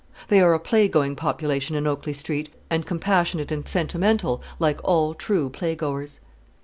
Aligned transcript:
They 0.29 0.41
are 0.41 0.55
a 0.55 0.59
playgoing 0.59 1.15
population 1.15 1.75
in 1.75 1.85
Oakley 1.85 2.13
Street, 2.13 2.49
and 2.71 2.87
compassionate 2.87 3.51
and 3.51 3.67
sentimental 3.67 4.41
like 4.57 4.81
all 4.83 5.13
true 5.13 5.51
playgoers. 5.51 6.19